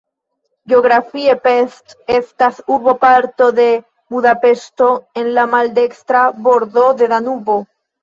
Geografie 0.71 1.35
Pest 1.43 1.93
estas 2.21 2.63
urboparto 2.77 3.51
de 3.61 3.69
Budapeŝto 4.17 4.91
en 5.25 5.33
la 5.39 5.49
maldekstra 5.55 6.27
bordo 6.51 6.93
de 7.05 7.17
Danubo. 7.17 7.65